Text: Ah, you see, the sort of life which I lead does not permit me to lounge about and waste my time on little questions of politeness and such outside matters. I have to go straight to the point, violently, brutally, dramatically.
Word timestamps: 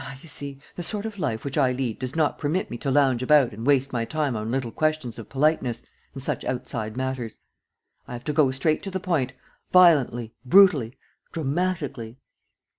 Ah, 0.03 0.17
you 0.19 0.27
see, 0.27 0.57
the 0.75 0.81
sort 0.81 1.05
of 1.05 1.19
life 1.19 1.45
which 1.45 1.59
I 1.59 1.71
lead 1.73 1.99
does 1.99 2.15
not 2.15 2.39
permit 2.39 2.71
me 2.71 2.77
to 2.79 2.89
lounge 2.89 3.21
about 3.21 3.51
and 3.53 3.67
waste 3.67 3.93
my 3.93 4.03
time 4.03 4.35
on 4.35 4.49
little 4.49 4.71
questions 4.71 5.19
of 5.19 5.29
politeness 5.29 5.83
and 6.15 6.23
such 6.23 6.43
outside 6.43 6.97
matters. 6.97 7.37
I 8.07 8.13
have 8.13 8.23
to 8.23 8.33
go 8.33 8.49
straight 8.49 8.81
to 8.81 8.89
the 8.89 8.99
point, 8.99 9.33
violently, 9.71 10.33
brutally, 10.43 10.97
dramatically. 11.31 12.17